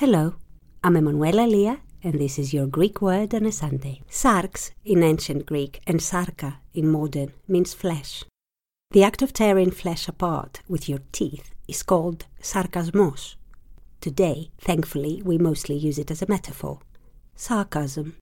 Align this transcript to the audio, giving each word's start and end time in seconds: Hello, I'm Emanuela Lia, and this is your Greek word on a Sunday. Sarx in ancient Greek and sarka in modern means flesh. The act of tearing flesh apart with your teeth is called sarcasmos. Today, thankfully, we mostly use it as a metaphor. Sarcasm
Hello, 0.00 0.36
I'm 0.82 0.96
Emanuela 0.96 1.46
Lia, 1.46 1.82
and 2.02 2.14
this 2.14 2.38
is 2.38 2.54
your 2.54 2.66
Greek 2.66 3.02
word 3.02 3.34
on 3.34 3.44
a 3.44 3.52
Sunday. 3.52 4.00
Sarx 4.08 4.70
in 4.82 5.02
ancient 5.02 5.44
Greek 5.44 5.82
and 5.86 6.00
sarka 6.00 6.56
in 6.72 6.88
modern 6.88 7.32
means 7.46 7.74
flesh. 7.74 8.24
The 8.92 9.02
act 9.02 9.20
of 9.20 9.34
tearing 9.34 9.70
flesh 9.70 10.08
apart 10.08 10.62
with 10.66 10.88
your 10.88 11.00
teeth 11.12 11.50
is 11.68 11.82
called 11.82 12.24
sarcasmos. 12.40 13.34
Today, 14.00 14.50
thankfully, 14.58 15.20
we 15.22 15.36
mostly 15.36 15.76
use 15.76 15.98
it 15.98 16.10
as 16.10 16.22
a 16.22 16.30
metaphor. 16.30 16.78
Sarcasm 17.36 18.16